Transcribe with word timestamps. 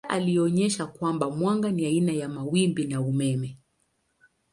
Pia 0.03 0.09
alionyesha 0.09 0.85
kwamba 0.85 1.31
mwanga 1.31 1.71
ni 1.71 1.85
aina 1.85 2.11
ya 2.13 2.29
mawimbi 2.29 2.91
ya 2.91 3.01
umeme. 3.01 3.57